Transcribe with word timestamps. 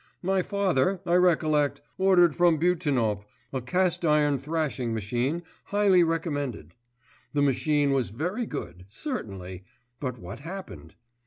My 0.23 0.41
father, 0.41 0.99
I 1.05 1.13
recollect, 1.13 1.79
ordered 1.99 2.33
from 2.35 2.57
Butenop 2.57 3.23
a 3.53 3.61
cast 3.61 4.03
iron 4.03 4.39
thrashing 4.39 4.95
machine 4.95 5.43
highly 5.65 6.03
recommended; 6.03 6.73
the 7.33 7.43
machine 7.43 7.91
was 7.91 8.09
very 8.09 8.47
good, 8.47 8.85
certainly 8.89 9.63
but 9.99 10.17
what 10.17 10.39
happened? 10.39 10.95